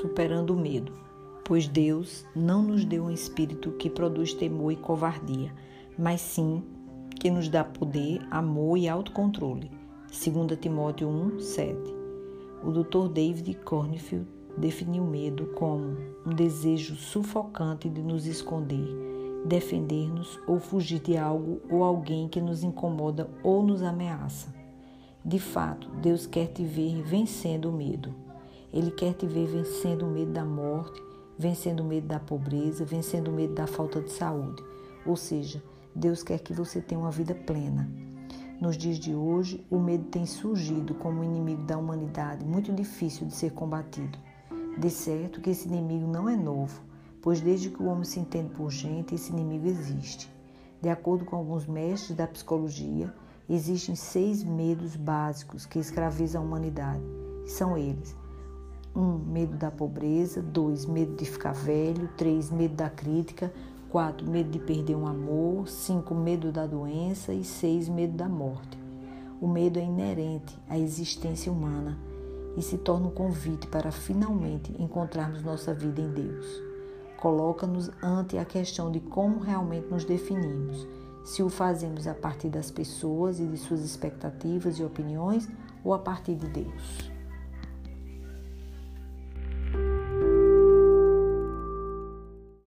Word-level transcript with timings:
superando 0.00 0.50
o 0.50 0.56
medo, 0.56 0.92
pois 1.44 1.66
Deus 1.66 2.24
não 2.34 2.62
nos 2.62 2.84
deu 2.84 3.04
um 3.04 3.10
espírito 3.10 3.72
que 3.72 3.90
produz 3.90 4.32
temor 4.34 4.72
e 4.72 4.76
covardia, 4.76 5.52
mas 5.98 6.20
sim 6.20 6.62
que 7.20 7.30
nos 7.30 7.48
dá 7.48 7.64
poder, 7.64 8.20
amor 8.30 8.76
e 8.76 8.88
autocontrole. 8.88 9.70
2 10.08 10.58
Timóteo 10.60 11.08
1, 11.08 11.40
7. 11.40 11.94
O 12.62 12.70
Dr. 12.70 13.08
David 13.12 13.54
Cornfield 13.64 14.26
definiu 14.56 15.04
medo 15.04 15.46
como 15.54 15.96
um 16.26 16.34
desejo 16.34 16.96
sufocante 16.96 17.88
de 17.88 18.02
nos 18.02 18.26
esconder, 18.26 18.88
defender-nos 19.44 20.38
ou 20.46 20.58
fugir 20.58 21.00
de 21.00 21.16
algo 21.16 21.60
ou 21.70 21.84
alguém 21.84 22.28
que 22.28 22.40
nos 22.40 22.62
incomoda 22.62 23.28
ou 23.42 23.62
nos 23.62 23.82
ameaça. 23.82 24.54
De 25.24 25.38
fato, 25.38 25.88
Deus 26.02 26.26
quer 26.26 26.46
te 26.48 26.64
ver 26.64 27.02
vencendo 27.02 27.68
o 27.70 27.72
medo. 27.72 28.27
Ele 28.72 28.90
quer 28.90 29.14
te 29.14 29.26
ver 29.26 29.46
vencendo 29.46 30.06
o 30.06 30.10
medo 30.10 30.32
da 30.32 30.44
morte, 30.44 31.02
vencendo 31.38 31.80
o 31.80 31.84
medo 31.84 32.06
da 32.06 32.20
pobreza, 32.20 32.84
vencendo 32.84 33.28
o 33.28 33.32
medo 33.32 33.54
da 33.54 33.66
falta 33.66 34.00
de 34.00 34.10
saúde. 34.10 34.62
Ou 35.06 35.16
seja, 35.16 35.62
Deus 35.94 36.22
quer 36.22 36.38
que 36.40 36.52
você 36.52 36.80
tenha 36.80 37.00
uma 37.00 37.10
vida 37.10 37.34
plena. 37.34 37.88
Nos 38.60 38.76
dias 38.76 38.98
de 38.98 39.14
hoje, 39.14 39.64
o 39.70 39.78
medo 39.78 40.04
tem 40.06 40.26
surgido 40.26 40.94
como 40.94 41.20
um 41.20 41.24
inimigo 41.24 41.62
da 41.62 41.78
humanidade 41.78 42.44
muito 42.44 42.72
difícil 42.72 43.26
de 43.26 43.34
ser 43.34 43.52
combatido. 43.52 44.18
De 44.76 44.90
certo 44.90 45.40
que 45.40 45.50
esse 45.50 45.68
inimigo 45.68 46.06
não 46.06 46.28
é 46.28 46.36
novo, 46.36 46.80
pois 47.22 47.40
desde 47.40 47.70
que 47.70 47.82
o 47.82 47.86
homem 47.86 48.04
se 48.04 48.20
entende 48.20 48.50
por 48.50 48.70
gente, 48.70 49.14
esse 49.14 49.30
inimigo 49.30 49.66
existe. 49.66 50.28
De 50.80 50.88
acordo 50.88 51.24
com 51.24 51.36
alguns 51.36 51.66
mestres 51.66 52.16
da 52.16 52.26
psicologia, 52.26 53.12
existem 53.48 53.94
seis 53.94 54.44
medos 54.44 54.94
básicos 54.94 55.64
que 55.64 55.78
escravizam 55.78 56.42
a 56.42 56.44
humanidade. 56.44 57.02
São 57.46 57.76
eles: 57.76 58.12
1. 58.12 58.27
Um, 58.98 59.16
medo 59.16 59.56
da 59.56 59.70
pobreza. 59.70 60.42
2. 60.42 60.86
Medo 60.86 61.14
de 61.14 61.24
ficar 61.24 61.52
velho. 61.52 62.08
3. 62.16 62.50
Medo 62.50 62.74
da 62.74 62.90
crítica. 62.90 63.52
4. 63.90 64.28
Medo 64.28 64.50
de 64.50 64.58
perder 64.58 64.96
um 64.96 65.06
amor. 65.06 65.68
5. 65.68 66.12
Medo 66.16 66.50
da 66.50 66.66
doença. 66.66 67.32
E 67.32 67.44
6. 67.44 67.88
Medo 67.88 68.16
da 68.16 68.28
morte. 68.28 68.76
O 69.40 69.46
medo 69.46 69.78
é 69.78 69.84
inerente 69.84 70.58
à 70.68 70.76
existência 70.76 71.52
humana 71.52 71.96
e 72.56 72.62
se 72.62 72.76
torna 72.76 73.06
um 73.06 73.12
convite 73.12 73.68
para 73.68 73.92
finalmente 73.92 74.74
encontrarmos 74.82 75.44
nossa 75.44 75.72
vida 75.72 76.00
em 76.00 76.10
Deus. 76.10 76.60
Coloca-nos 77.18 77.88
ante 78.02 78.36
a 78.36 78.44
questão 78.44 78.90
de 78.90 78.98
como 78.98 79.38
realmente 79.38 79.86
nos 79.86 80.04
definimos, 80.04 80.88
se 81.24 81.40
o 81.40 81.48
fazemos 81.48 82.08
a 82.08 82.14
partir 82.14 82.48
das 82.48 82.68
pessoas 82.68 83.38
e 83.38 83.46
de 83.46 83.56
suas 83.56 83.84
expectativas 83.84 84.76
e 84.80 84.82
opiniões 84.82 85.48
ou 85.84 85.94
a 85.94 86.00
partir 86.00 86.34
de 86.34 86.48
Deus. 86.48 87.17